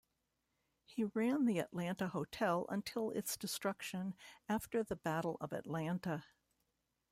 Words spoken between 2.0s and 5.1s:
Hotel until its destruction after the